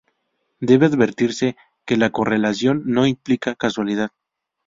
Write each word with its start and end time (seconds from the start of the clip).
Debe 0.61 0.87
advertirse 0.87 1.55
que 1.85 1.95
la 1.95 2.09
correlación 2.09 2.81
no 2.85 3.05
implica 3.05 3.53
causalidad. 3.53 4.09